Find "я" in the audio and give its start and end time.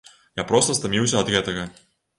0.39-0.45